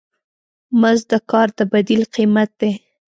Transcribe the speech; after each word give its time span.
مزد 0.81 1.05
د 1.11 1.13
کار 1.31 1.47
د 1.57 1.59
بدیل 1.71 2.03
قیمت 2.15 2.49
دی. 2.61 2.71